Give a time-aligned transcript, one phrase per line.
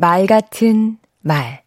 [0.00, 1.64] 말 같은 말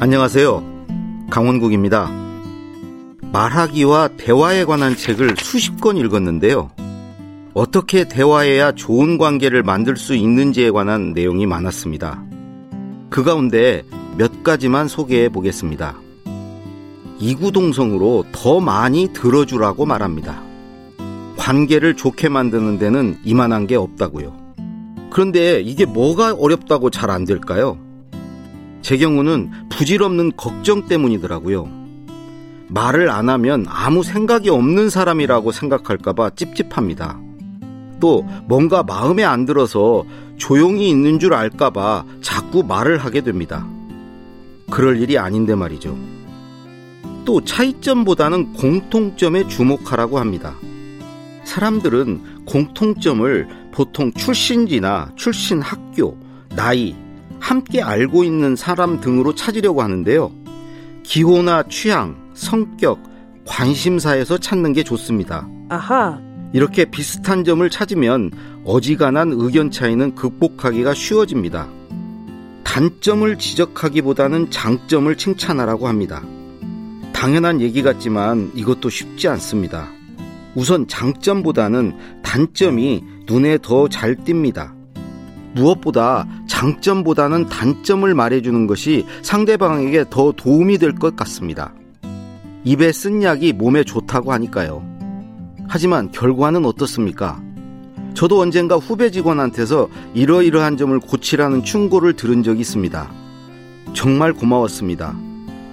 [0.00, 0.62] 안녕하세요.
[1.30, 2.10] 강원국입니다.
[3.32, 6.70] 말하기와 대화에 관한 책을 수십 권 읽었는데요.
[7.54, 12.22] 어떻게 대화해야 좋은 관계를 만들 수 있는지에 관한 내용이 많았습니다.
[13.08, 13.82] 그 가운데
[14.18, 15.96] 몇 가지만 소개해 보겠습니다.
[17.18, 20.45] 이구동성으로 더 많이 들어주라고 말합니다.
[21.46, 24.34] 관계를 좋게 만드는 데는 이만한 게 없다고요.
[25.10, 27.78] 그런데 이게 뭐가 어렵다고 잘 안 될까요?
[28.82, 31.68] 제 경우는 부질없는 걱정 때문이더라고요.
[32.66, 37.20] 말을 안 하면 아무 생각이 없는 사람이라고 생각할까봐 찝찝합니다.
[38.00, 40.04] 또 뭔가 마음에 안 들어서
[40.38, 43.64] 조용히 있는 줄 알까봐 자꾸 말을 하게 됩니다.
[44.68, 45.96] 그럴 일이 아닌데 말이죠.
[47.24, 50.56] 또 차이점보다는 공통점에 주목하라고 합니다.
[51.46, 56.18] 사람들은 공통점을 보통 출신지나 출신 학교,
[56.54, 56.94] 나이,
[57.38, 60.32] 함께 알고 있는 사람 등으로 찾으려고 하는데요.
[61.04, 63.00] 기호나 취향, 성격,
[63.46, 65.48] 관심사에서 찾는 게 좋습니다.
[65.68, 66.20] 아하.
[66.52, 68.32] 이렇게 비슷한 점을 찾으면
[68.64, 71.68] 어지간한 의견 차이는 극복하기가 쉬워집니다.
[72.64, 76.24] 단점을 지적하기보다는 장점을 칭찬하라고 합니다.
[77.12, 79.95] 당연한 얘기 같지만 이것도 쉽지 않습니다.
[80.56, 84.72] 우선 장점보다는 단점이 눈에 더 잘 띕니다.
[85.54, 91.72] 무엇보다 장점보다는 단점을 말해주는 것이 상대방에게 더 도움이 될 것 같습니다.
[92.64, 94.82] 입에 쓴 약이 몸에 좋다고 하니까요.
[95.68, 97.40] 하지만 결과는 어떻습니까?
[98.14, 103.10] 저도 언젠가 후배 직원한테서 이러이러한 점을 고치라는 충고를 들은 적이 있습니다.
[103.92, 105.14] 정말 고마웠습니다.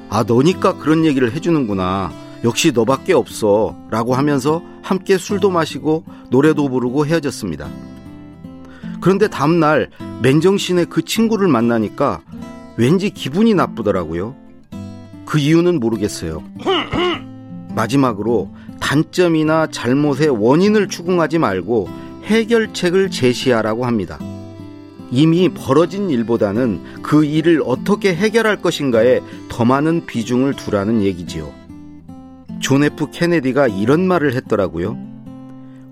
[0.10, 2.12] 아, 너니까 그런 얘기를 해주는구나.
[2.44, 3.76] 역시 너밖에 없어.
[3.90, 7.70] 라고 하면서 함께 술도 마시고 노래도 부르고 헤어졌습니다.
[9.02, 9.90] 그런데 다음날
[10.22, 12.22] 맨정신에 그 친구를 만나니까
[12.78, 14.36] 왠지 기분이 나쁘더라고요.
[15.26, 16.44] 그 이유는 모르겠어요.
[17.76, 21.90] 마지막으로 단점이나 잘못의 원인을 추궁하지 말고
[22.24, 24.20] 해결책을 제시하라고 합니다.
[25.12, 31.63] 이미 벌어진 일보다는 그 일을 어떻게 해결할 것인가에 더 많은 비중을 두라는 얘기지요.
[32.64, 34.98] 존 F 케네디가 이런 말을 했더라고요.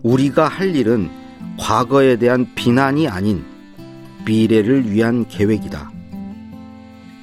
[0.04, 1.12] 우리가 할 일은
[1.60, 3.44] 과거에 대한 비난이 아닌
[4.26, 5.92] 미래를 위한 계획이다.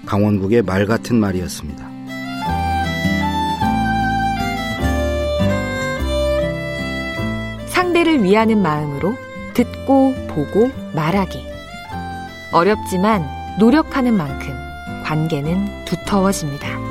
[0.05, 1.89] 강원국의 말 같은 말이었습니다.
[7.69, 9.15] 상대를 위하는 마음으로
[9.55, 11.39] 듣고 보고 말하기.
[12.53, 13.27] 어렵지만
[13.59, 14.53] 노력하는 만큼
[15.05, 16.88] 관계는 두터워집니다.